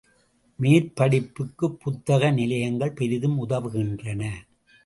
[0.59, 4.31] மேற்படிப்புக்குப் புத்தக நிலையங்கள் பெரிதும் உதவுகின்றன.